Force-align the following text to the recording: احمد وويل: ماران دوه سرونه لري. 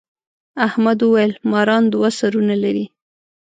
احمد 0.67 0.99
وويل: 1.03 1.31
ماران 1.51 1.83
دوه 1.93 2.09
سرونه 2.19 2.55
لري. 2.63 2.85